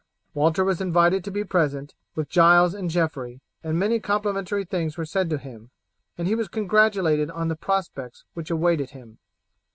Walter 0.33 0.63
was 0.65 0.81
invited 0.81 1.23
to 1.23 1.29
be 1.29 1.43
present, 1.43 1.93
with 2.15 2.27
Giles 2.27 2.73
and 2.73 2.89
Geoffrey, 2.89 3.39
and 3.63 3.77
many 3.77 3.99
complimentary 3.99 4.65
things 4.65 4.97
were 4.97 5.05
said 5.05 5.29
to 5.29 5.37
him, 5.37 5.69
and 6.17 6.27
he 6.27 6.33
was 6.33 6.47
congratulated 6.47 7.29
on 7.29 7.49
the 7.49 7.55
prospects 7.55 8.25
which 8.33 8.49
awaited 8.49 8.89
him. 8.89 9.19